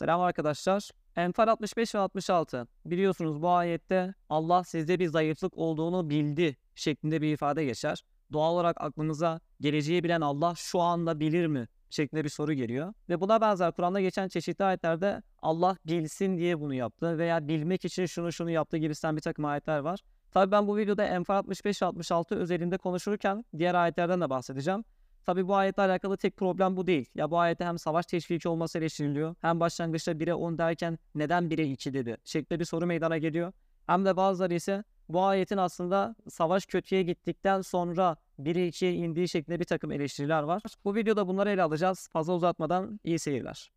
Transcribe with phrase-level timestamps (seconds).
[0.00, 0.90] Selam arkadaşlar.
[1.16, 2.66] Enfal 65 ve 66.
[2.84, 8.04] Biliyorsunuz bu ayette Allah sizde bir zayıflık olduğunu bildi şeklinde bir ifade geçer.
[8.32, 12.94] Doğal olarak aklınıza geleceği bilen Allah şu anda bilir mi şeklinde bir soru geliyor.
[13.08, 18.06] Ve buna benzer Kur'an'da geçen çeşitli ayetlerde Allah bilsin diye bunu yaptı veya bilmek için
[18.06, 20.00] şunu şunu yaptı gibisinden bir takım ayetler var.
[20.32, 24.84] Tabii ben bu videoda Enfal 65 ve 66 özelinde konuşurken diğer ayetlerden de bahsedeceğim.
[25.26, 27.10] Tabi bu ayetle alakalı tek problem bu değil.
[27.14, 29.34] Ya bu ayette hem savaş teşviki olması eleştiriliyor.
[29.40, 33.52] Hem başlangıçta 1'e 10 derken neden 1'e 2 dedi şeklinde bir soru meydana geliyor.
[33.86, 39.60] Hem de bazıları ise bu ayetin aslında savaş kötüye gittikten sonra 1'e 2'ye indiği şeklinde
[39.60, 40.62] bir takım eleştiriler var.
[40.84, 42.08] Bu videoda bunları ele alacağız.
[42.12, 43.70] Fazla uzatmadan iyi seyirler.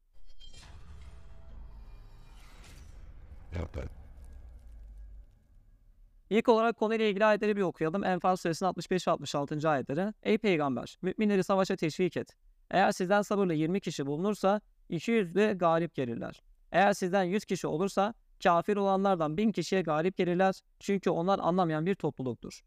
[6.34, 8.04] İlk olarak konuyla ilgili ayetleri bir okuyalım.
[8.04, 9.70] Enfal suresinin 65 ve 66.
[9.70, 10.14] ayetleri.
[10.24, 12.36] Ey peygamber, müminleri savaşa teşvik et.
[12.72, 16.42] Eğer sizden sabırlı 20 kişi bulunursa 200 de galip gelirler.
[16.72, 20.62] Eğer sizden 100 kişi olursa kafir olanlardan 1000 kişiye galip gelirler.
[20.80, 22.62] Çünkü onlar anlamayan bir topluluktur.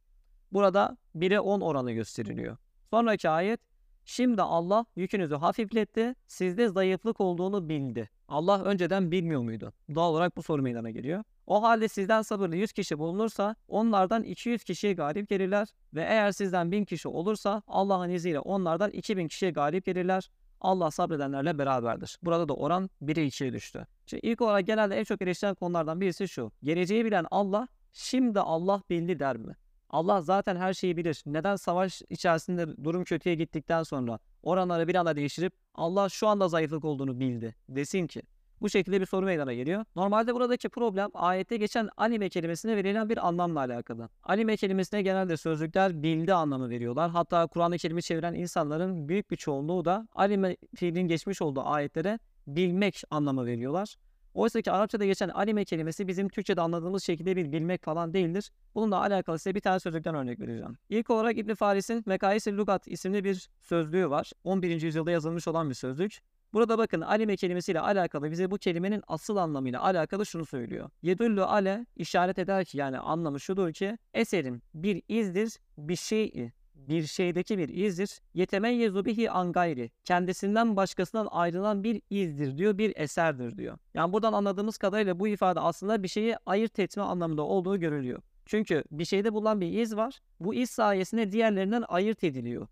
[0.52, 2.56] Burada 1'e 10 oranı gösteriliyor.
[2.90, 3.60] Sonraki ayet
[4.04, 8.10] Şimdi Allah yükünüzü hafifletti, sizde zayıflık olduğunu bildi.
[8.28, 9.72] Allah önceden bilmiyor muydu?
[9.94, 11.24] Doğal olarak bu soru meydana geliyor.
[11.46, 16.72] O halde sizden sabırlı 100 kişi bulunursa onlardan 200 kişiye galip gelirler ve eğer sizden
[16.72, 20.30] 1000 kişi olursa Allah'ın izniyle onlardan 2000 kişiye galip gelirler.
[20.60, 22.18] Allah sabredenlerle beraberdir.
[22.22, 23.86] Burada da oran 1'e 2'ye düştü.
[24.06, 26.52] Şimdi ilk olarak genelde en çok eleştirilen konulardan birisi şu.
[26.62, 29.56] Geleceği bilen Allah şimdi Allah bildi der mi?
[29.90, 31.22] Allah zaten her şeyi bilir.
[31.26, 36.84] Neden savaş içerisinde durum kötüye gittikten sonra oranları bir anda değiştirip Allah şu anda zayıflık
[36.84, 38.22] olduğunu bildi desin ki?
[38.60, 39.84] Bu şekilde bir soru meydana geliyor.
[39.96, 44.08] Normalde buradaki problem ayette geçen anime kelimesine verilen bir anlamla alakalı.
[44.22, 47.10] Anime kelimesine genelde sözlükler bildi anlamı veriyorlar.
[47.10, 53.02] Hatta Kur'an'ı kelime çeviren insanların büyük bir çoğunluğu da anime fiilin geçmiş olduğu ayetlere bilmek
[53.10, 53.96] anlamı veriyorlar.
[54.34, 58.50] Oysa ki Arapçada geçen anime kelimesi bizim Türkçe'de anladığımız şekilde bir bilmek falan değildir.
[58.74, 60.78] Bununla alakalı size bir tane sözlükten örnek vereceğim.
[60.88, 64.32] İlk olarak İbn Faris'in Mekayis-i Lugat isimli bir sözlüğü var.
[64.44, 64.82] 11.
[64.82, 66.18] yüzyılda yazılmış olan bir sözlük.
[66.52, 70.90] Burada bakın alime kelimesiyle alakalı bize bu kelimenin asıl anlamıyla alakalı şunu söylüyor.
[71.02, 77.06] Yedullu ale işaret eder ki yani anlamı şudur ki eserin bir izdir bir şeyi bir
[77.06, 78.20] şeydeki bir izdir.
[78.34, 79.90] Yetemeyyezu bihi an gayri.
[80.04, 83.78] Kendisinden başkasından ayrılan bir izdir diyor, bir eserdir diyor.
[83.94, 88.22] Yani buradan anladığımız kadarıyla bu ifade aslında bir şeyi ayırt etme anlamında olduğu görülüyor.
[88.46, 90.20] Çünkü bir şeyde bulunan bir iz var.
[90.40, 92.68] Bu iz sayesinde diğerlerinden ayırt ediliyor.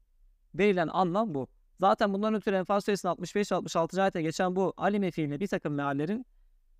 [0.55, 1.49] Verilen anlam bu.
[1.81, 4.03] Zaten bundan ötürü Enfal Suresinin 65-66.
[4.03, 6.27] ayete geçen bu alime fiiline bir takım meallerin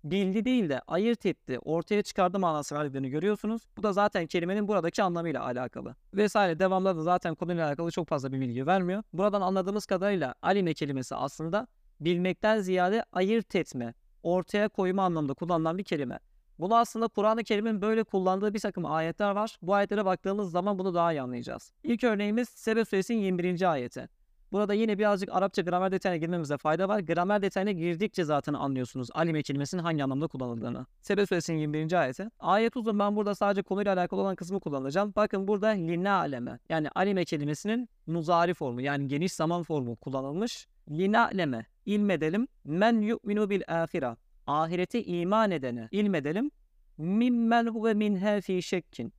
[0.03, 3.61] bildi değil de ayırt etti, ortaya çıkardı manası verdiklerini görüyorsunuz.
[3.77, 5.95] Bu da zaten kelimenin buradaki anlamıyla alakalı.
[6.13, 9.03] Vesaire devamlı da zaten konuyla alakalı çok fazla bir bilgi vermiyor.
[9.13, 11.67] Buradan anladığımız kadarıyla alime kelimesi aslında
[11.99, 16.19] bilmekten ziyade ayırt etme, ortaya koyma anlamında kullanılan bir kelime.
[16.59, 19.57] Bunu aslında Kur'an-ı Kerim'in böyle kullandığı bir takım ayetler var.
[19.61, 21.71] Bu ayetlere baktığımız zaman bunu daha iyi anlayacağız.
[21.83, 23.71] İlk örneğimiz Sebe Suresinin 21.
[23.71, 24.09] ayeti.
[24.51, 26.99] Burada yine birazcık Arapça gramer detayına girmemize fayda var.
[26.99, 30.85] Gramer detayına girdikçe zaten anlıyorsunuz alime kelimesinin hangi anlamda kullanıldığını.
[31.01, 31.93] Sebe suresinin 21.
[31.93, 32.29] ayeti.
[32.39, 35.13] Ayet uzun ben burada sadece konuyla alakalı olan kısmı kullanacağım.
[35.15, 40.67] Bakın burada lina aleme yani alime kelimesinin muzari formu yani geniş zaman formu kullanılmış.
[40.89, 44.17] Lina aleme ilmedelim men yu'minu bil ahira
[44.47, 46.51] ahirete iman edene ilmedelim
[46.97, 49.13] mimmen huve minhe fi şekkin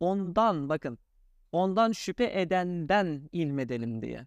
[0.00, 0.98] ondan bakın
[1.52, 4.26] ondan şüphe edenden ilmedelim diye.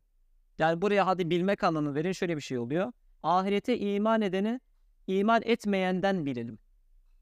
[0.59, 2.91] Yani buraya hadi bilmek anlamını verin şöyle bir şey oluyor.
[3.23, 4.59] Ahirete iman edeni
[5.07, 6.59] iman etmeyenden bilelim.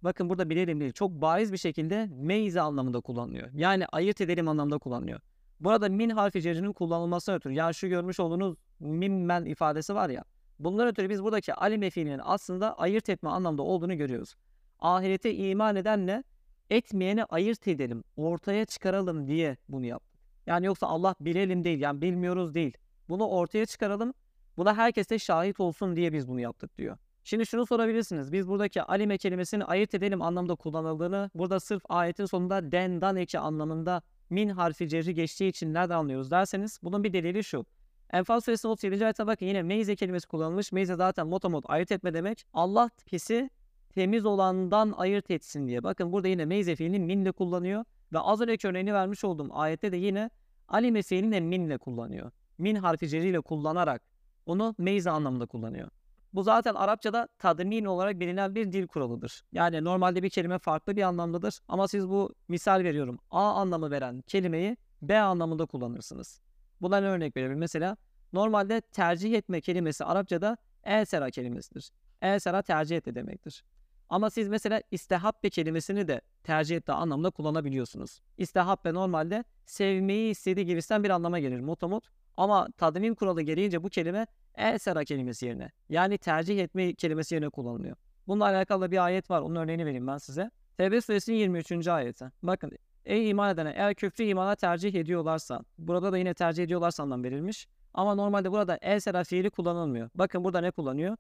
[0.02, 0.92] Bakın burada bilelim değil.
[0.92, 3.50] Çok bariz bir şekilde meyze anlamında kullanılıyor.
[3.54, 5.20] Yani ayırt edelim anlamında kullanılıyor.
[5.60, 7.54] Burada min harfi cerinin kullanılması ötürü.
[7.54, 10.24] Yani şu görmüş olduğunuz mimmen ifadesi var ya.
[10.60, 14.36] Bunlar ötürü biz buradaki alime fiilinin aslında ayırt etme anlamda olduğunu görüyoruz.
[14.80, 16.24] Ahirete iman edenle
[16.70, 20.20] etmeyeni ayırt edelim, ortaya çıkaralım diye bunu yaptık.
[20.46, 22.78] Yani yoksa Allah bilelim değil, yani bilmiyoruz değil.
[23.10, 24.14] Bunu ortaya çıkaralım.
[24.58, 26.98] Buna herkes de şahit olsun diye biz bunu yaptık diyor.
[27.24, 28.32] Şimdi şunu sorabilirsiniz.
[28.32, 33.40] Biz buradaki alime kelimesini ayırt edelim anlamda kullanıldığını, burada sırf ayetin sonunda den, dan eki
[33.40, 37.66] anlamında min harfi cerri geçtiği için nereden anlıyoruz derseniz bunun bir delili şu.
[38.14, 39.06] Enfal suresinin 37.
[39.06, 40.72] ayete bakın yine meyze kelimesi kullanılmış.
[40.72, 42.46] Meyze zaten motomot ayırt etme demek.
[42.54, 43.50] Allah pisi
[43.90, 45.84] temiz olandan ayırt etsin diye.
[45.84, 47.86] Bakın burada yine meyze fiilini minle kullanıyor.
[48.14, 50.30] Ve az önceki örneğini vermiş olduğum ayette de yine
[50.68, 54.02] alime fiilini de minle kullanıyor min harfi ceriyle kullanarak
[54.46, 55.90] onu meyze anlamında kullanıyor.
[56.34, 59.44] Bu zaten Arapçada tadmin olarak bilinen bir dil kuralıdır.
[59.52, 64.22] Yani normalde bir kelime farklı bir anlamdadır ama siz bu misal veriyorum A anlamı veren
[64.22, 66.42] kelimeyi B anlamında kullanırsınız.
[66.82, 67.58] Buna ne örnek verelim?
[67.58, 67.98] Mesela
[68.34, 71.92] normalde tercih etme kelimesi Arapçada el sera kelimesidir.
[72.22, 73.64] Elsera tercih etti demektir.
[74.10, 78.22] Ama siz mesela istehabbe kelimesini de tercih etti anlamında kullanabiliyorsunuz.
[78.38, 82.10] İstehabbe normalde sevmeyi istediği gibisinden bir anlama gelir motomot.
[82.38, 87.96] Ama tadmim kuralı gereğince bu kelime elsera kelimesi yerine yani tercih etme kelimesi yerine kullanılıyor.
[88.28, 89.42] Bununla alakalı bir ayet var.
[89.42, 90.52] Onun örneğini vereyim ben size.
[90.78, 91.88] Tevbe suresinin 23.
[91.88, 92.32] ayeti.
[92.44, 92.72] Bakın
[93.06, 97.68] ey iman edene eğer küfrü imana tercih ediyorlarsa burada da yine tercih ediyorlarsa anlam verilmiş.
[97.94, 100.10] Ama normalde burada el sera fiili kullanılmıyor.
[100.16, 101.18] Bakın burada ne kullanıyor?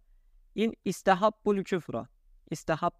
[0.55, 2.07] İn istehabbul küfra.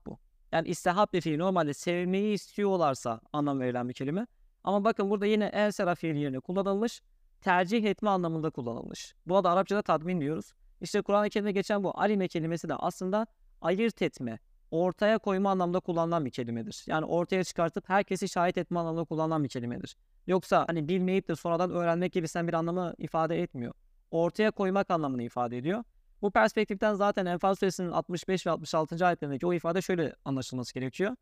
[0.06, 0.19] bu.
[0.52, 4.28] Yani istehab bir fiil normalde sevmeyi istiyorlarsa anlam verilen bir kelime.
[4.64, 7.02] Ama bakın burada yine el sera fiili yerine kullanılmış.
[7.42, 9.16] Tercih etme anlamında kullanılmış.
[9.25, 10.54] Buna da Arapçada tadmin diyoruz.
[10.81, 13.28] İşte Kur'an-ı Kerim'de geçen bu alime kelimesi de aslında
[13.62, 14.39] ayırt etme,
[14.72, 16.84] ortaya koyma anlamda kullanılan bir kelimedir.
[16.88, 19.98] Yani ortaya çıkartıp herkesi şahit etme anlamında kullanılan bir kelimedir.
[20.28, 23.74] Yoksa hani bilmeyip de sonradan öğrenmek gibisinden bir anlamı ifade etmiyor.
[24.12, 25.83] Ortaya koymak anlamını ifade ediyor.
[26.22, 29.06] Bu perspektiften zaten Enfal Suresinin 65 ve 66.
[29.06, 31.16] ayetlerindeki o ifade şöyle anlaşılması gerekiyor.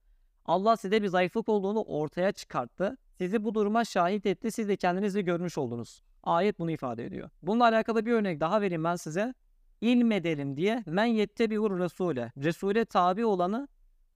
[0.46, 2.98] Allah size bir zayıflık olduğunu ortaya çıkarttı.
[3.18, 4.52] Sizi bu duruma şahit etti.
[4.52, 6.04] Siz de kendinizi görmüş oldunuz.
[6.24, 7.30] Ayet bunu ifade ediyor.
[7.42, 9.34] Bununla alakalı bir örnek daha vereyim ben size
[9.82, 12.32] ilmedelim diye men yettebiur Resul'e.
[12.38, 13.68] Resul'e tabi olanı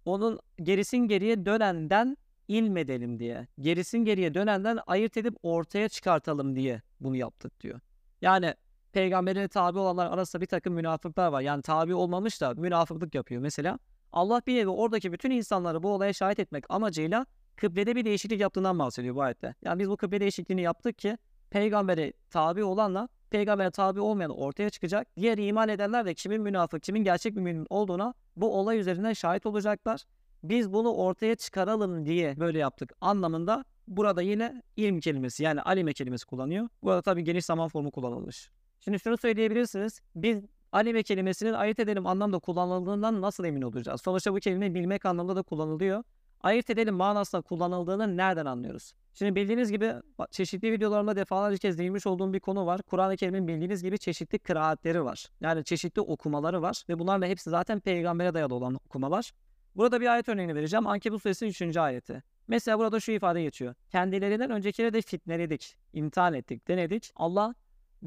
[0.06, 2.18] onun gerisin geriye dönenden
[2.48, 3.48] ilmedelim diye.
[3.60, 7.80] Gerisin geriye dönenden ayırt edip ortaya çıkartalım diye bunu yaptık diyor.
[8.22, 8.54] Yani
[8.92, 11.42] peygamberine tabi olanlar arasında bir takım münafıklar var.
[11.42, 13.80] Yani tabi olmamış da münafıklık yapıyor mesela.
[14.14, 17.26] Allah bir nevi oradaki bütün insanları bu olaya şahit etmek amacıyla
[17.56, 19.56] kıblede bir değişiklik yaptığından bahsediyor bu ayette.
[19.62, 21.18] Yani biz bu kıble değişikliğini yaptık ki
[21.50, 25.08] peygambere tabi olanla peygambere tabi olmayan ortaya çıkacak.
[25.18, 29.46] Diğer iman edenler de kimin münafık, kimin gerçek bir mümin olduğuna bu olay üzerinden şahit
[29.46, 30.04] olacaklar.
[30.44, 36.26] Biz bunu ortaya çıkaralım diye böyle yaptık anlamında burada yine ilm kelimesi yani alime kelimesi
[36.26, 36.68] kullanıyor.
[36.84, 38.50] Burada tabii geniş zaman formu kullanılmış.
[38.80, 40.02] Şimdi şunu söyleyebilirsiniz.
[40.16, 44.02] Biz alime kelimesinin ayırt edelim anlamda kullanıldığından nasıl emin olacağız?
[44.02, 46.04] Sonuçta bu kelime bilmek anlamda da kullanılıyor
[46.42, 48.94] ayırt edelim manasında kullanıldığını nereden anlıyoruz?
[49.14, 49.94] Şimdi bildiğiniz gibi
[50.32, 52.82] çeşitli videolarımda defalarca kez değinmiş olduğum bir konu var.
[52.82, 55.26] Kur'an-ı Kerim'in bildiğiniz gibi çeşitli kıraatleri var.
[55.42, 59.32] Yani çeşitli okumaları var ve bunların da hepsi zaten peygambere dayalı olan okumalar.
[59.76, 60.88] Burada bir ayet örneğini vereceğim.
[60.88, 61.78] Ankebut suresi 3.
[61.78, 62.24] ayeti.
[62.48, 63.76] Mesela burada şu ifade geçiyor.
[63.92, 67.12] Kendilerinden öncekileri de fitneledik, imtihan ettik, denedik.
[67.16, 67.56] Allah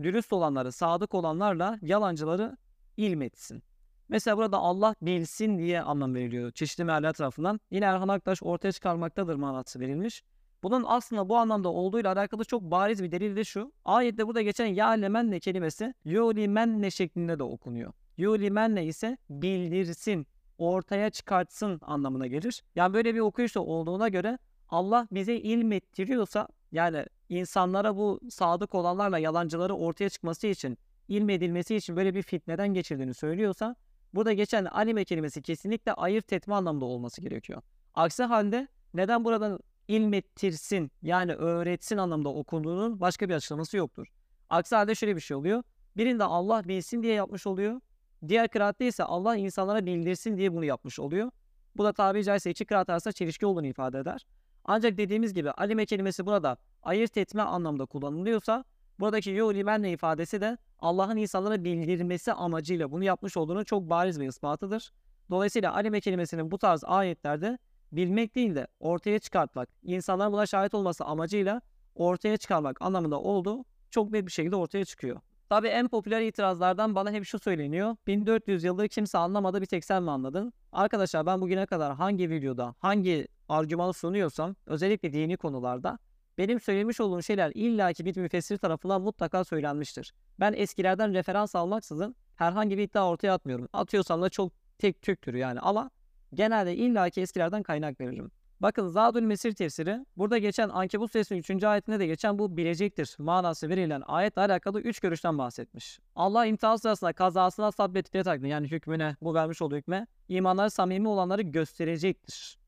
[0.02, 2.56] dürüst olanları, sadık olanlarla yalancıları
[2.96, 3.62] ilmetsin.
[4.08, 7.60] Mesela burada Allah bilsin diye anlam veriliyor çeşitli mealler tarafından.
[7.70, 10.22] Yine Erhan Aktaş ortaya çıkarmaktadır manası verilmiş.
[10.62, 13.72] Bunun aslında bu anlamda olduğuyla alakalı çok bariz bir delil de şu.
[13.84, 17.92] Ayette burada geçen ya lemenne kelimesi yulimenne şeklinde de okunuyor.
[18.16, 20.26] Yulimenne ise bildirsin,
[20.58, 22.62] ortaya çıkartsın anlamına gelir.
[22.74, 24.38] Yani böyle bir okuyuş da olduğuna göre
[24.68, 32.14] Allah bize ilmettiriyorsa yani insanlara bu sadık olanlarla yalancıları ortaya çıkması için ilmedilmesi için böyle
[32.14, 33.76] bir fitneden geçirdiğini söylüyorsa
[34.14, 37.62] Burada geçen anime kelimesi kesinlikle ayırt etme anlamda olması gerekiyor.
[37.94, 44.06] Aksi halde neden buradan ilmettirsin yani öğretsin anlamda okunduğunun başka bir açıklaması yoktur.
[44.50, 45.62] Aksi halde şöyle bir şey oluyor.
[45.96, 47.80] Birinde Allah bilsin diye yapmış oluyor.
[48.28, 51.30] Diğer kıraatte ise Allah insanlara bildirsin diye bunu yapmış oluyor.
[51.76, 54.26] Bu da tabiri caizse iki kıraat arasında çelişki olduğunu ifade eder.
[54.64, 58.64] Ancak dediğimiz gibi alime kelimesi burada ayırt etme anlamda kullanılıyorsa
[59.00, 64.28] buradaki yo limenle ifadesi de Allah'ın insanlara bildirmesi amacıyla bunu yapmış olduğunu çok bariz bir
[64.28, 64.92] ispatıdır.
[65.30, 67.58] Dolayısıyla alime kelimesinin bu tarz ayetlerde
[67.92, 71.60] bilmek değil de ortaya çıkartmak, insanların buna şahit olması amacıyla
[71.94, 75.20] ortaya çıkarmak anlamında olduğu çok net bir şekilde ortaya çıkıyor.
[75.48, 77.96] Tabi en popüler itirazlardan bana hep şu söyleniyor.
[78.06, 80.52] 1400 yıldır kimse anlamadı bir tek sen mi anladın?
[80.72, 85.98] Arkadaşlar ben bugüne kadar hangi videoda hangi argümanı sunuyorsam özellikle dini konularda
[86.38, 90.14] benim söylemiş olduğum şeyler illaki bir müfessir tarafından mutlaka söylenmiştir.
[90.40, 93.68] Ben eskilerden referans almaksızın herhangi bir iddia ortaya atmıyorum.
[93.72, 95.90] Atıyorsam da çok tek tüktür yani ama
[96.34, 98.30] genelde illaki eskilerden kaynak veririm.
[98.60, 101.64] Bakın Zadül Mesir tefsiri burada geçen Ankebut suresinin 3.
[101.64, 106.00] ayetinde de geçen bu bilecektir manası verilen ayetle alakalı 3 görüşten bahsetmiş.
[106.16, 111.42] Allah imtihan sırasında kazasına sabrettiği takdir yani hükmüne bu vermiş olduğu hükme imanları samimi olanları
[111.42, 112.58] gösterecektir.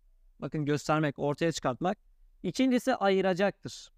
[0.41, 1.99] Bakın göstermek, ortaya çıkartmak.
[2.45, 3.93] İkincisi ayıracaktır.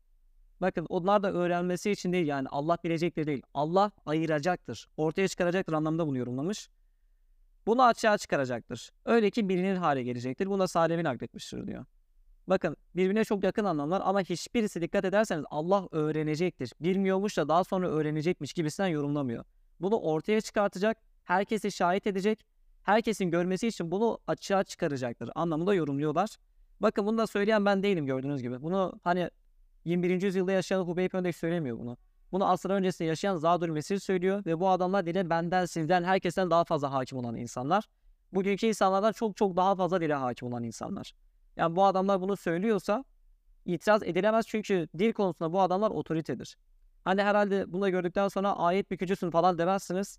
[0.60, 3.42] Bakın onlar da öğrenmesi için değil yani Allah bilecektir değil.
[3.54, 4.88] Allah ayıracaktır.
[4.96, 6.68] Ortaya çıkaracaktır anlamda bunu yorumlamış.
[7.66, 8.90] Bunu açığa çıkaracaktır.
[9.04, 10.46] Öyle ki bilinir hale gelecektir.
[10.46, 11.84] Buna Salem'in nakletmiştir diyor.
[12.46, 16.72] Bakın birbirine çok yakın anlamlar ama hiçbirisi dikkat ederseniz Allah öğrenecektir.
[16.80, 19.44] Bilmiyormuş da daha sonra öğrenecekmiş gibisinden yorumlamıyor.
[19.80, 22.46] Bunu ortaya çıkartacak, herkesi şahit edecek,
[22.82, 26.36] herkesin görmesi için bunu açığa çıkaracaktır anlamında yorumluyorlar.
[26.80, 28.62] Bakın bunu da söyleyen ben değilim gördüğünüz gibi.
[28.62, 29.30] Bunu hani
[29.84, 30.22] 21.
[30.22, 31.96] yüzyılda yaşayan Hubeyb Öndeş söylemiyor bunu.
[32.32, 36.64] Bunu asır öncesinde yaşayan Zadül Mesih söylüyor ve bu adamlar dile benden, sizden, herkesten daha
[36.64, 37.84] fazla hakim olan insanlar.
[38.32, 41.12] Bugünkü insanlardan çok çok daha fazla dile hakim olan insanlar.
[41.56, 43.04] Yani bu adamlar bunu söylüyorsa
[43.64, 46.56] itiraz edilemez çünkü dil konusunda bu adamlar otoritedir.
[47.04, 50.18] Hani herhalde bunu gördükten sonra ayet bükücüsün falan demezsiniz.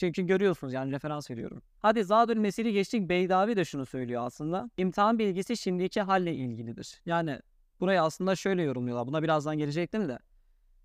[0.00, 1.62] Çünkü görüyorsunuz yani referans veriyorum.
[1.78, 4.70] Hadi Zadül Mesih'i geçtik Beydavi de şunu söylüyor aslında.
[4.76, 7.00] İmtihan bilgisi şimdiki halle ilgilidir.
[7.06, 7.40] Yani
[7.80, 9.06] burayı aslında şöyle yorumluyorlar.
[9.06, 10.18] Buna birazdan gelecektim de.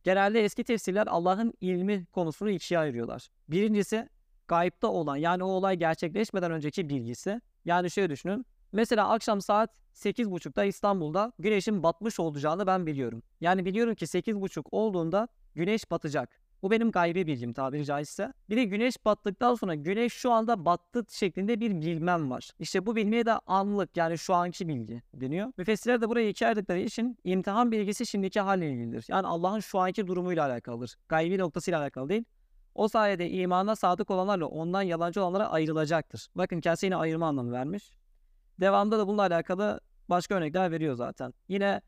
[0.03, 3.27] Genelde eski tefsirler Allah'ın ilmi konusunu ikiye ayırıyorlar.
[3.47, 4.09] Birincisi
[4.47, 7.41] gayipte olan yani o olay gerçekleşmeden önceki bilgisi.
[7.65, 8.45] Yani şöyle düşünün.
[8.71, 13.23] Mesela akşam saat 8.30'da İstanbul'da güneşin batmış olacağını ben biliyorum.
[13.41, 16.44] Yani biliyorum ki 8.30 olduğunda güneş batacak.
[16.63, 18.33] Bu benim gaybi bilgim tabiri caizse.
[18.49, 22.49] Bir de güneş battıktan sonra güneş şu anda battı şeklinde bir bilmem var.
[22.59, 25.51] İşte bu bilmeye de anlık yani şu anki bilgi deniyor.
[25.57, 29.05] Müfessirler de ikiye ayırdıkları için imtihan bilgisi şimdiki halle ilgilidir.
[29.07, 30.95] Yani Allah'ın şu anki durumuyla alakalıdır.
[31.09, 32.23] Gaybi noktasıyla alakalı değil.
[32.75, 36.27] O sayede imana sadık olanlarla ondan yalancı olanlara ayrılacaktır.
[36.35, 37.91] Bakın kendisi yine ayırma anlamı vermiş.
[38.59, 41.33] Devamında da bununla alakalı başka örnekler veriyor zaten.
[41.47, 41.81] Yine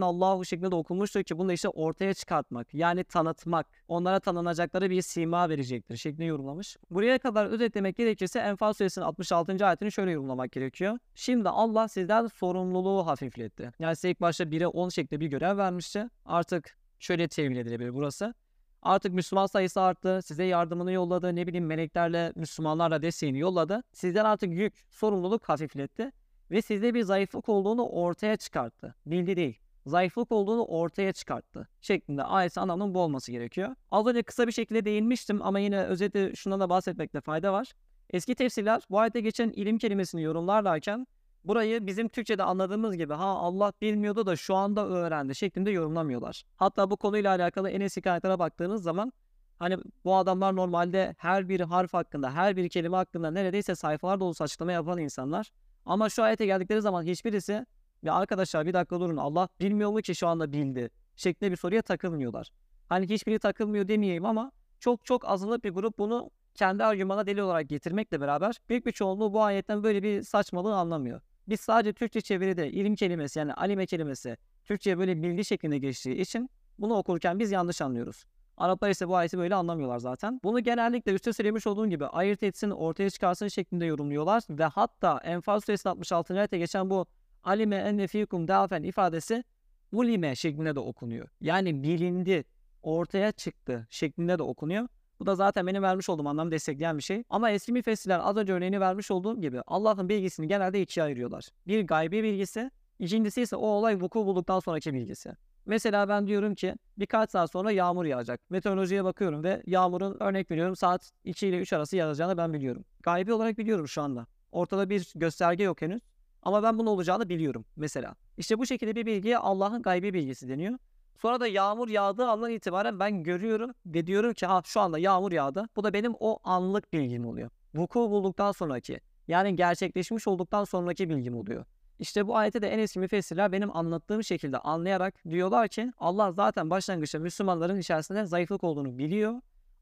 [0.00, 5.48] Allahu şeklinde de okunmuştur ki bunu işte ortaya çıkartmak yani tanıtmak onlara tanınacakları bir sima
[5.48, 6.76] verecektir şeklinde yorumlamış.
[6.90, 9.66] Buraya kadar özetlemek gerekirse Enfal suresinin 66.
[9.66, 10.98] ayetini şöyle yorumlamak gerekiyor.
[11.14, 13.72] Şimdi Allah sizden sorumluluğu hafifletti.
[13.78, 16.08] Yani size ilk başta 1'e 10 şeklinde bir görev vermişti.
[16.24, 18.34] Artık şöyle tevil edilebilir burası.
[18.82, 20.20] Artık Müslüman sayısı arttı.
[20.24, 21.36] Size yardımını yolladı.
[21.36, 23.82] Ne bileyim meleklerle, Müslümanlarla desteğini yolladı.
[23.92, 26.12] Sizden artık yük, sorumluluk hafifletti
[26.52, 28.94] ve sizde bir zayıflık olduğunu ortaya çıkarttı.
[29.06, 29.58] Bildi değil.
[29.86, 31.68] Zayıflık olduğunu ortaya çıkarttı.
[31.80, 33.74] Şeklinde ayet anlamının bu olması gerekiyor.
[33.90, 37.72] Az önce kısa bir şekilde değinmiştim ama yine özeti şundan da bahsetmekte fayda var.
[38.10, 41.06] Eski tefsirler bu ayette geçen ilim kelimesini yorumlarlarken
[41.44, 46.44] burayı bizim Türkçe'de anladığımız gibi ha Allah bilmiyordu da şu anda öğrendi şeklinde yorumlamıyorlar.
[46.56, 49.12] Hatta bu konuyla alakalı en eski kaynaklara baktığınız zaman
[49.58, 54.44] hani bu adamlar normalde her bir harf hakkında, her bir kelime hakkında neredeyse sayfalar dolusu
[54.44, 55.52] açıklama yapan insanlar.
[55.86, 57.66] Ama şu ayete geldikleri zaman hiçbirisi
[58.02, 61.82] ya arkadaşlar bir dakika durun Allah bilmiyor mu ki şu anda bildi şeklinde bir soruya
[61.82, 62.50] takılmıyorlar.
[62.88, 67.68] Hani hiçbiri takılmıyor demeyeyim ama çok çok azınlık bir grup bunu kendi argümana deli olarak
[67.68, 71.20] getirmekle beraber büyük bir çoğunluğu bu ayetten böyle bir saçmalığı anlamıyor.
[71.48, 76.50] Biz sadece Türkçe çeviride ilim kelimesi yani alime kelimesi Türkçe'ye böyle bilgi şeklinde geçtiği için
[76.78, 78.24] bunu okurken biz yanlış anlıyoruz.
[78.56, 80.40] Araplar ise bu ayeti böyle anlamıyorlar zaten.
[80.44, 84.42] Bunu genellikle üstte söylemiş olduğum gibi ayırt etsin, ortaya çıkarsın şeklinde yorumluyorlar.
[84.50, 86.38] Ve hatta Enfal Suresi 66.
[86.38, 87.06] ayette geçen bu
[87.44, 89.44] alime enne fikum dafen ifadesi
[89.92, 91.28] ulime şeklinde de okunuyor.
[91.40, 92.44] Yani bilindi,
[92.82, 94.88] ortaya çıktı şeklinde de okunuyor.
[95.20, 97.24] Bu da zaten benim vermiş olduğum anlamı destekleyen bir şey.
[97.30, 101.48] Ama eski müfessirler az önce örneğini vermiş olduğum gibi Allah'ın bilgisini genelde ikiye ayırıyorlar.
[101.66, 105.36] Bir gaybi bilgisi, ikincisi ise o olay vuku bulduktan sonraki bilgisi.
[105.66, 108.40] Mesela ben diyorum ki birkaç saat sonra yağmur yağacak.
[108.50, 112.84] Meteorolojiye bakıyorum ve yağmurun örnek veriyorum saat 2 ile 3 arası yağacağını ben biliyorum.
[113.02, 114.26] Gaybi olarak biliyorum şu anda.
[114.52, 116.02] Ortada bir gösterge yok henüz.
[116.42, 118.14] Ama ben bunun olacağını biliyorum mesela.
[118.38, 120.78] İşte bu şekilde bir bilgiye Allah'ın gaybi bilgisi deniyor.
[121.18, 125.32] Sonra da yağmur yağdığı andan itibaren ben görüyorum ve diyorum ki ha şu anda yağmur
[125.32, 125.68] yağdı.
[125.76, 127.50] Bu da benim o anlık bilgim oluyor.
[127.74, 131.64] Vuku bulduktan sonraki yani gerçekleşmiş olduktan sonraki bilgim oluyor.
[132.02, 136.70] İşte bu ayette de en eski müfessirler benim anlattığım şekilde anlayarak diyorlar ki Allah zaten
[136.70, 139.34] başlangıçta Müslümanların içerisinde zayıflık olduğunu biliyor.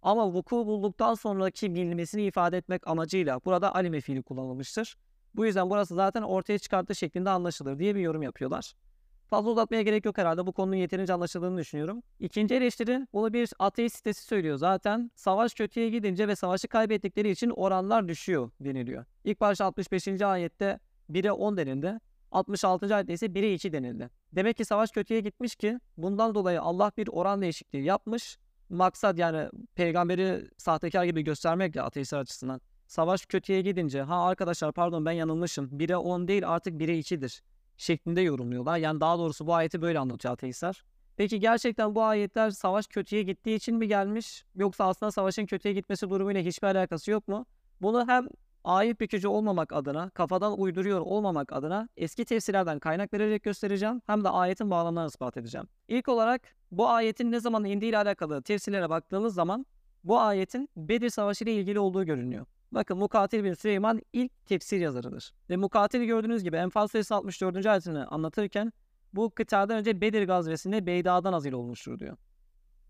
[0.03, 4.97] Ama vuku bulduktan sonraki bilmesini ifade etmek amacıyla burada alime fiili kullanılmıştır.
[5.35, 8.73] Bu yüzden burası zaten ortaya çıkarttığı şeklinde anlaşılır diye bir yorum yapıyorlar.
[9.31, 10.47] Fazla uzatmaya gerek yok herhalde.
[10.47, 12.03] Bu konunun yeterince anlaşıldığını düşünüyorum.
[12.19, 15.11] İkinci eleştiri bunu bir ateist sitesi söylüyor zaten.
[15.15, 19.05] Savaş kötüye gidince ve savaşı kaybettikleri için oranlar düşüyor deniliyor.
[19.25, 20.23] İlk başta 65.
[20.23, 22.01] ayette 1'e 10 denildi.
[22.33, 22.95] 66.
[22.95, 24.11] ayette ise 1'e 2 denildi.
[24.33, 28.39] Demek ki savaş kötüye gitmiş ki bundan dolayı Allah bir oran değişikliği yapmış.
[28.69, 32.61] Maksat yani peygamberi sahtekar gibi göstermekle ateistler açısından.
[32.87, 37.43] Savaş kötüye gidince ha arkadaşlar pardon ben yanılmışım 1'e 10 değil artık 1'e 2'dir
[37.77, 38.79] şeklinde yorumluyorlar.
[38.79, 40.85] Yani daha doğrusu bu ayeti böyle anlatıyor ateistler.
[41.17, 44.45] Peki gerçekten bu ayetler savaş kötüye gittiği için mi gelmiş?
[44.55, 47.47] Yoksa aslında savaşın kötüye gitmesi durumuyla hiçbir alakası yok mu?
[47.83, 48.29] Bunu hem
[48.65, 54.03] ayet bükücü olmamak adına, kafadan uyduruyor olmamak adına eski tefsirlerden kaynak vererek göstereceğim.
[54.07, 55.67] Hem de ayetin bağlamlarını ispat edeceğim.
[55.89, 59.67] İlk olarak bu ayetin ne zaman indiği ile alakalı tefsirlere baktığımız zaman
[60.05, 62.47] bu ayetin Bedir Savaşı ile ilgili olduğu görünüyor.
[62.73, 65.33] Bakın Mukatil bin Süleyman ilk tefsir yazarıdır.
[65.51, 67.67] Ve Mukatil gördüğünüz gibi Enfal Suresi 64.
[67.67, 68.73] ayetini anlatırken
[69.13, 72.17] bu kıtadan önce Bedir gazvesinde Beyda'dan azil olmuştur diyor.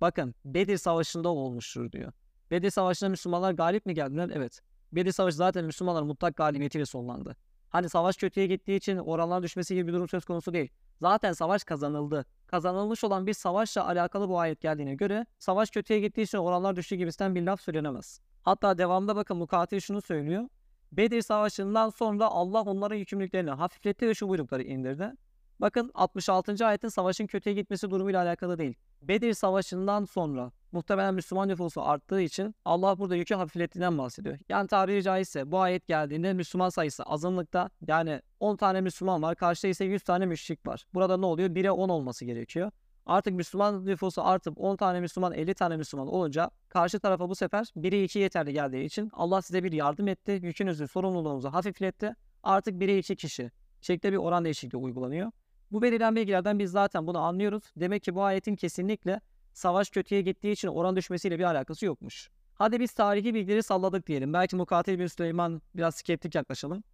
[0.01, 2.13] Bakın Bedir Savaşı'nda olmuştur diyor.
[2.51, 4.31] Bedir Savaşı'nda Müslümanlar galip mi geldiler?
[4.35, 4.61] Evet.
[4.93, 7.37] Bedir Savaşı zaten Müslümanlar mutlak galibiyetiyle sonlandı.
[7.69, 10.71] Hani savaş kötüye gittiği için oranlar düşmesi gibi bir durum söz konusu değil.
[11.01, 12.27] Zaten savaş kazanıldı.
[12.47, 16.97] Kazanılmış olan bir savaşla alakalı bu ayet geldiğine göre savaş kötüye gittiği için oranlar düştü
[16.97, 18.21] gibisinden bir laf söylenemez.
[18.43, 20.49] Hatta devamında bakın mukatil şunu söylüyor.
[20.93, 25.13] Bedir Savaşı'ndan sonra Allah onların yükümlülüklerini hafifletti ve şu buyrukları indirdi.
[25.61, 26.67] Bakın 66.
[26.67, 28.75] ayetin savaşın kötüye gitmesi durumuyla alakalı değil.
[29.03, 34.39] Bedir Savaşı'ndan sonra muhtemelen Müslüman nüfusu arttığı için Allah burada yükü hafiflettiğinden bahsediyor.
[34.49, 39.69] Yani tabiri caizse bu ayet geldiğinde Müslüman sayısı azınlıkta yani 10 tane Müslüman var karşıda
[39.69, 40.85] ise 100 tane müşrik var.
[40.95, 41.49] Burada ne oluyor?
[41.51, 42.71] 1'e 10 olması gerekiyor.
[43.07, 47.63] Artık Müslüman nüfusu artıp 10 tane Müslüman 50 tane Müslüman olunca karşı tarafa bu sefer
[47.77, 50.41] 1'e 2 yeterli geldiği için Allah size bir yardım etti.
[50.43, 52.15] Yükünüzü sorumluluğunuzu hafifletti.
[52.43, 53.51] Artık 1'e 2 kişi
[53.81, 55.31] şeklinde bir oran değişikliği uygulanıyor.
[55.73, 57.63] Bu verilen bilgilerden biz zaten bunu anlıyoruz.
[57.77, 59.21] Demek ki bu ayetin kesinlikle
[59.53, 62.31] savaş kötüye gittiği için oran düşmesiyle bir alakası yokmuş.
[62.55, 64.33] Hadi biz tarihi bilgileri salladık diyelim.
[64.33, 66.85] Belki Mukatil bin Süleyman biraz skeptik yaklaşalım.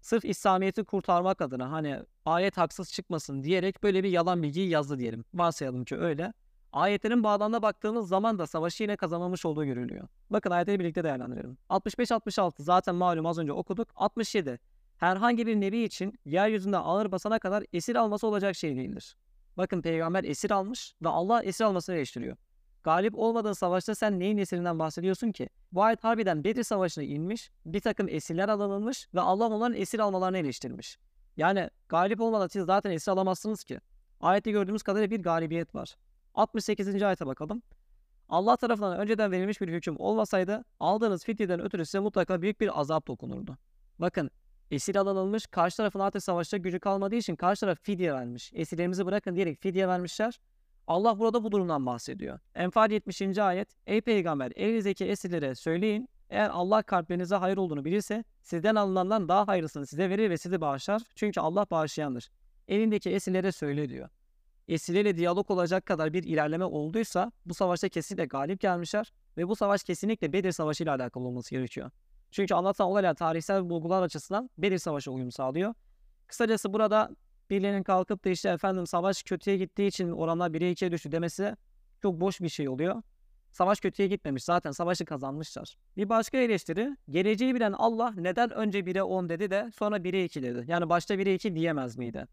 [0.00, 5.24] Sırf İslamiyet'i kurtarmak adına hani ayet haksız çıkmasın diyerek böyle bir yalan bilgiyi yazdı diyelim.
[5.34, 6.32] Varsayalım ki öyle.
[6.72, 10.08] Ayetlerin bağlamına baktığımız zaman da savaşı yine kazanılmış olduğu görülüyor.
[10.30, 11.58] Bakın ayetleri birlikte değerlendirelim.
[11.70, 13.88] 65-66 zaten malum az önce okuduk.
[13.96, 14.58] 67
[14.96, 19.16] herhangi bir nevi için yeryüzünde ağır basana kadar esir alması olacak şey değildir.
[19.56, 22.36] Bakın peygamber esir almış ve Allah esir almasını eleştiriyor.
[22.82, 25.48] Galip olmadığın savaşta sen neyin esirinden bahsediyorsun ki?
[25.72, 30.38] Bu ayet harbiden Bedir Savaşı'na inmiş, bir takım esirler alınmış ve Allah onların esir almalarını
[30.38, 30.98] eleştirmiş.
[31.36, 33.80] Yani galip olmadan siz zaten esir alamazsınız ki.
[34.20, 35.96] Ayette gördüğümüz kadarıyla bir galibiyet var.
[36.34, 37.02] 68.
[37.02, 37.62] ayete bakalım.
[38.28, 43.06] Allah tarafından önceden verilmiş bir hüküm olmasaydı aldığınız fidyeden ötürü size mutlaka büyük bir azap
[43.06, 43.58] dokunurdu.
[43.98, 44.30] Bakın
[44.70, 45.46] esir alınılmış.
[45.46, 48.52] Karşı tarafın artık savaşta gücü kalmadığı için karşı taraf fidye vermiş.
[48.54, 50.40] Esirlerimizi bırakın diyerek fidye vermişler.
[50.86, 52.38] Allah burada bu durumdan bahsediyor.
[52.54, 53.38] Enfal 70.
[53.38, 53.68] ayet.
[53.86, 56.08] Ey peygamber elinizdeki esirlere söyleyin.
[56.30, 61.02] Eğer Allah kalplerinize hayır olduğunu bilirse sizden alınandan daha hayırlısını size verir ve sizi bağışlar.
[61.14, 62.30] Çünkü Allah bağışlayandır.
[62.68, 64.08] Elindeki esirlere söyle diyor.
[64.68, 69.84] Esirlerle diyalog olacak kadar bir ilerleme olduysa bu savaşta kesinlikle galip gelmişler ve bu savaş
[69.84, 71.90] kesinlikle Bedir Savaşı ile alakalı olması gerekiyor.
[72.30, 75.74] Çünkü anlatan olaylar tarihsel bulgular açısından Bedir Savaşı uyum sağlıyor.
[76.26, 77.10] Kısacası burada
[77.50, 81.56] birilerinin kalkıp da işte efendim savaş kötüye gittiği için oranlar 1'e 2'ye düştü demesi
[82.02, 83.02] çok boş bir şey oluyor.
[83.52, 85.76] Savaş kötüye gitmemiş zaten savaşı kazanmışlar.
[85.96, 90.42] Bir başka eleştiri geleceği bilen Allah neden önce 1'e 10 dedi de sonra 1'e 2
[90.42, 90.64] dedi.
[90.68, 92.26] Yani başta 1'e 2 diyemez miydi?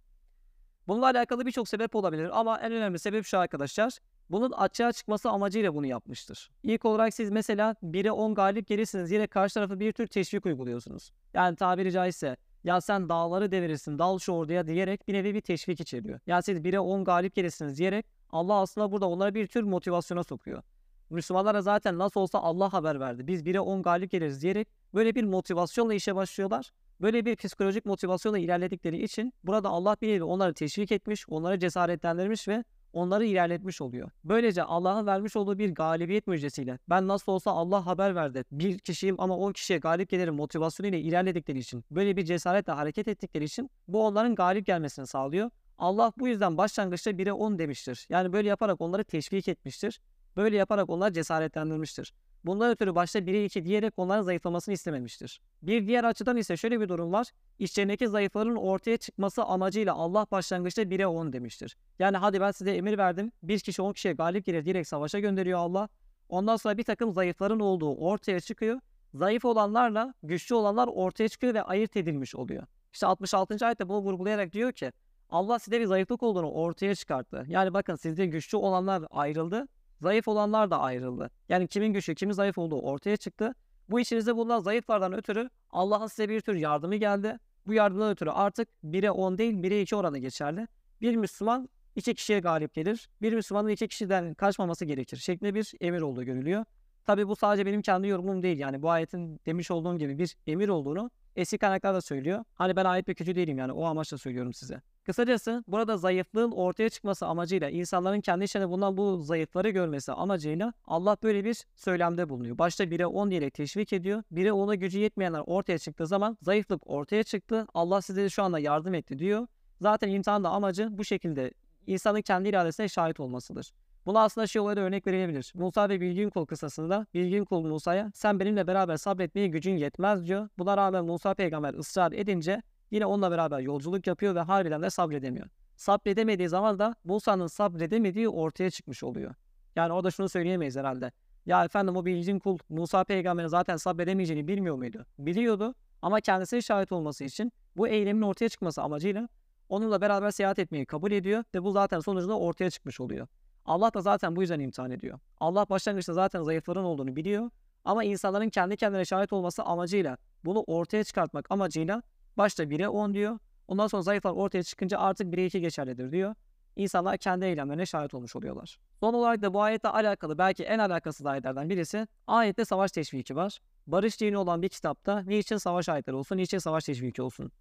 [0.88, 3.94] Bununla alakalı birçok sebep olabilir ama en önemli sebep şu arkadaşlar.
[4.34, 6.52] Bunun açığa çıkması amacıyla bunu yapmıştır.
[6.64, 11.12] İlk olarak siz mesela 1'e 10 galip gelirsiniz yine karşı tarafa bir tür teşvik uyguluyorsunuz.
[11.34, 15.80] Yani tabiri caizse ya sen dağları devirirsin dal şu orduya diyerek bir nevi bir teşvik
[15.80, 16.20] içeriyor.
[16.28, 20.64] Yani siz 1'e 10 galip gelirsiniz diyerek Allah aslında burada onlara bir tür motivasyona sokuyor.
[21.10, 23.28] Müslümanlara zaten nasıl olsa Allah haber verdi.
[23.28, 26.72] Biz 1'e 10 galip geliriz diyerek böyle bir motivasyonla işe başlıyorlar.
[27.02, 32.48] Böyle bir psikolojik motivasyonla ilerledikleri için burada Allah bir nevi onları teşvik etmiş, onları cesaretlendirmiş
[32.48, 34.10] ve onları ilerletmiş oluyor.
[34.24, 38.44] Böylece Allah'ın vermiş olduğu bir galibiyet müjdesiyle ben nasıl olsa Allah haber verdi.
[38.52, 43.44] Bir kişiyim ama 10 kişiye galip gelirim motivasyonuyla ilerledikleri için böyle bir cesaretle hareket ettikleri
[43.44, 45.50] için bu onların galip gelmesini sağlıyor.
[45.78, 48.06] Allah bu yüzden başlangıçta 1'e 10 demiştir.
[48.10, 50.02] Yani böyle yaparak onları teşvik etmiştir.
[50.38, 52.14] Böyle yaparak onları cesaretlendirmiştir.
[52.46, 55.42] Bundan ötürü başta 1'e 2 diyerek onların zayıflamasını istememiştir.
[55.62, 57.28] Bir diğer açıdan ise şöyle bir durum var.
[57.60, 61.78] İçlerindeki zayıfların ortaya çıkması amacıyla Allah başlangıçta 1'e 10 demiştir.
[62.00, 63.32] Yani hadi ben size emir verdim.
[63.44, 65.90] Bir kişi 10 kişiye galip gelir direkt savaşa gönderiyor Allah.
[66.30, 68.80] Ondan sonra bir takım zayıfların olduğu ortaya çıkıyor.
[69.14, 72.64] Zayıf olanlarla güçlü olanlar ortaya çıkıyor ve ayırt edilmiş oluyor.
[72.94, 73.66] İşte 66.
[73.66, 74.92] ayette bunu vurgulayarak diyor ki
[75.30, 77.46] Allah size bir zayıflık olduğunu ortaya çıkarttı.
[77.48, 79.68] Yani bakın sizde güçlü olanlar ayrıldı.
[80.04, 81.30] Zayıf olanlar da ayrıldı.
[81.50, 83.56] Yani kimin güçlü, kimin zayıf olduğu ortaya çıktı.
[83.90, 87.38] Bu içinizde bulunan zayıflardan ötürü Allah'ın size bir tür yardımı geldi.
[87.68, 90.68] Bu yardımdan ötürü artık 1'e 10 değil 1'e 2 oranı geçerli.
[91.02, 93.10] Bir Müslüman iki kişiye galip gelir.
[93.22, 96.66] Bir Müslümanın iki kişiden kaçmaması gerekir şeklinde bir emir olduğu görülüyor.
[97.06, 98.60] Tabi bu sadece benim kendi yorumum değil.
[98.60, 102.44] Yani bu ayetin demiş olduğum gibi bir emir olduğunu eski kaynaklar da söylüyor.
[102.56, 104.82] Hani ben ayet bir kötü değilim yani o amaçla söylüyorum size.
[105.04, 111.18] Kısacası burada zayıflığın ortaya çıkması amacıyla insanların kendi içinde bulunan bu zayıfları görmesi amacıyla Allah
[111.24, 112.58] böyle bir söylemde bulunuyor.
[112.58, 114.24] Başta 1'e 10 diyerek teşvik ediyor.
[114.34, 117.68] 1'e 10'a gücü yetmeyenler ortaya çıktığı zaman zayıflık ortaya çıktı.
[117.74, 119.48] Allah size şu anda yardım etti diyor.
[119.82, 121.52] Zaten imtihan da amacı bu şekilde
[121.88, 123.72] insanın kendi iradesine şahit olmasıdır.
[124.06, 125.52] Buna aslında şey olaya da örnek verilebilir.
[125.56, 130.50] Musa ve Bilgin kul kısasında Bilgin kul Musa'ya sen benimle beraber sabretmeye gücün yetmez diyor.
[130.58, 132.62] Buna rağmen Musa peygamber ısrar edince
[132.94, 135.48] yine onunla beraber yolculuk yapıyor ve harbiden de sabredemiyor.
[135.76, 139.36] Sabredemediği zaman da Musa'nın sabredemediği ortaya çıkmış oluyor.
[139.76, 141.12] Yani orada şunu söyleyemeyiz herhalde.
[141.46, 145.06] Ya efendim o bilgin kul Musa peygamberin zaten sabredemeyeceğini bilmiyor muydu?
[145.20, 149.30] Biliyordu ama kendisine şahit olması için Bu eylemin ortaya çıkması amacıyla
[149.70, 153.28] onunla beraber seyahat etmeyi kabul ediyor ve bu zaten sonucunda ortaya çıkmış oluyor.
[153.66, 155.20] Allah da zaten bu yüzden imtihan ediyor.
[155.40, 157.50] Allah başlangıçta zaten zayıfların olduğunu biliyor
[157.86, 162.04] ama insanların kendi kendine şahit olması amacıyla bunu ortaya çıkartmak amacıyla
[162.38, 163.40] başta 1'e 10 diyor.
[163.68, 166.36] Ondan sonra zayıflar ortaya çıkınca artık 1'e 2 geçerlidir diyor.
[166.76, 168.80] İnsanlar kendi eylemlerine şahit olmuş oluyorlar.
[169.00, 173.60] Son olarak da bu ayetle alakalı belki en alakasız ayetlerden birisi ayette savaş teşviki var.
[173.88, 177.52] Barış dini olan bir kitapta niçin savaş ayetleri olsun, niçin savaş teşviki olsun?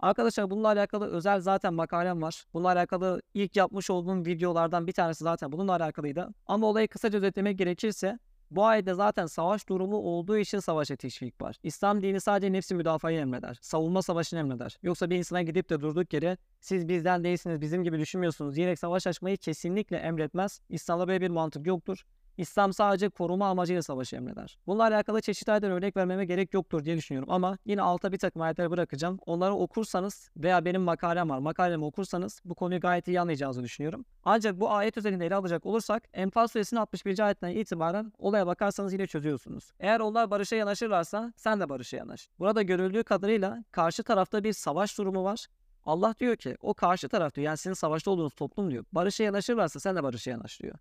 [0.00, 2.44] Arkadaşlar bununla alakalı özel zaten makalem var.
[2.54, 6.28] Bununla alakalı ilk yapmış olduğum videolardan bir tanesi zaten bununla alakalıydı.
[6.46, 8.18] Ama olayı kısaca özetlemek gerekirse
[8.56, 11.56] bu ayette zaten savaş durumu olduğu için savaşa teşvik var.
[11.62, 13.58] İslam dini sadece nefsi müdafayı emreder.
[13.62, 14.78] Savunma savaşını emreder.
[14.82, 19.06] Yoksa bir insana gidip de durduk yere siz bizden değilsiniz, bizim gibi düşünmüyorsunuz diyerek savaş
[19.06, 20.60] açmayı kesinlikle emretmez.
[20.68, 22.04] İslam'da böyle bir mantık yoktur.
[22.38, 24.58] İslam sadece koruma amacıyla savaşı emreder.
[24.66, 27.30] Bununla alakalı çeşitli ayetler örnek vermeme gerek yoktur diye düşünüyorum.
[27.32, 29.18] Ama yine alta bir takım ayetler bırakacağım.
[29.26, 31.38] Onları okursanız veya benim makalem var.
[31.38, 34.04] Makalemi okursanız bu konuyu gayet iyi anlayacağınızı düşünüyorum.
[34.24, 37.18] Ancak bu ayet üzerinde ele alacak olursak Enfal suresinin 61.
[37.18, 39.72] ayetinden itibaren olaya bakarsanız yine çözüyorsunuz.
[39.80, 42.28] Eğer onlar barışa yanaşırlarsa sen de barışa yanaş.
[42.38, 45.46] Burada görüldüğü kadarıyla karşı tarafta bir savaş durumu var.
[45.84, 48.84] Allah diyor ki o karşı taraf diyor yani sizin savaşta olduğunuz toplum diyor.
[48.92, 50.74] Barışa yanaşırlarsa sen de barışa yanaş diyor.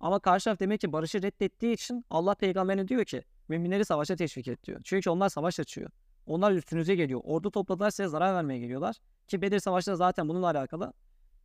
[0.00, 4.48] Ama karşı taraf demek ki barışı reddettiği için Allah peygamberine diyor ki müminleri savaşa teşvik
[4.48, 4.80] et diyor.
[4.84, 5.90] Çünkü onlar savaş açıyor.
[6.26, 7.20] Onlar üstünüze geliyor.
[7.24, 8.96] Ordu topladılar size zarar vermeye geliyorlar.
[9.28, 10.92] Ki Bedir Savaşı'nda zaten bununla alakalı.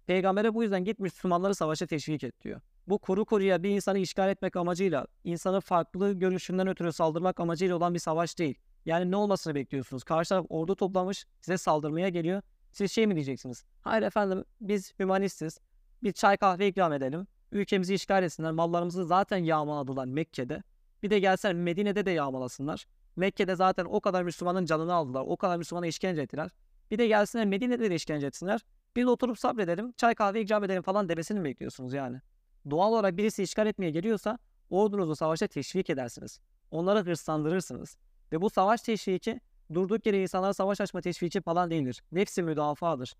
[0.07, 2.61] Peygambere bu yüzden git Müslümanları savaşa teşvik et diyor.
[2.87, 7.93] Bu kuru kuruya bir insanı işgal etmek amacıyla, insanı farklı görüşünden ötürü saldırmak amacıyla olan
[7.93, 8.59] bir savaş değil.
[8.85, 10.03] Yani ne olmasını bekliyorsunuz?
[10.03, 12.41] Karşı taraf ordu toplamış, size saldırmaya geliyor.
[12.71, 13.63] Siz şey mi diyeceksiniz?
[13.81, 15.59] Hayır efendim biz hümanistiz.
[16.03, 18.51] Bir çay kahve ikram edelim ülkemizi işgal etsinler.
[18.51, 20.63] Mallarımızı zaten yağmaladılar Mekke'de.
[21.03, 22.85] Bir de gelsen Medine'de de yağmalasınlar.
[23.15, 25.23] Mekke'de zaten o kadar Müslümanın canını aldılar.
[25.27, 26.51] O kadar Müslümana işkence ettiler.
[26.91, 28.61] Bir de gelsinler Medine'de de işkence etsinler.
[28.95, 32.21] Biz oturup sabredelim, çay kahve ikram edelim falan demesini mi bekliyorsunuz yani?
[32.69, 36.39] Doğal olarak birisi işgal etmeye geliyorsa ordunuzu savaşa teşvik edersiniz.
[36.71, 37.97] Onları hırslandırırsınız.
[38.31, 39.41] Ve bu savaş teşviki
[39.73, 42.03] durduk yere insanlara savaş açma teşviki falan değildir.
[42.11, 43.15] Nefsi müdafadır.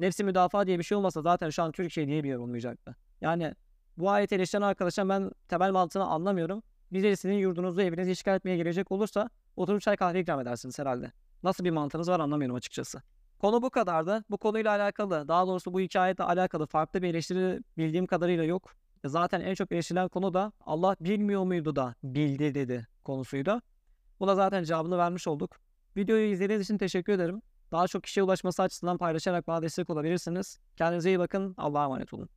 [0.00, 2.96] Nefsi müdafaa diye bir şey olmasa zaten şu an Türkiye diye bir yer olmayacaktı.
[3.20, 3.54] Yani
[3.98, 6.62] bu ayet eleştiren arkadaşlar ben temel mantığını anlamıyorum.
[6.92, 11.12] Birisinin yurdunuzu evinizi işgal etmeye gelecek olursa oturup çay kahve ikram edersiniz herhalde.
[11.42, 13.02] Nasıl bir mantığınız var anlamıyorum açıkçası.
[13.38, 14.24] Konu bu kadardı.
[14.30, 18.72] Bu konuyla alakalı, daha doğrusu bu hikayetle alakalı farklı bir eleştiri bildiğim kadarıyla yok.
[19.04, 23.62] Zaten en çok eleştirilen konu da Allah bilmiyor muydu da bildi dedi konusuydu.
[24.20, 25.56] Buna zaten cevabını vermiş olduk.
[25.96, 27.42] Videoyu izlediğiniz için teşekkür ederim.
[27.72, 30.58] Daha çok kişiye ulaşması açısından paylaşarak bana destek olabilirsiniz.
[30.76, 31.54] Kendinize iyi bakın.
[31.58, 32.28] Allah'a emanet olun.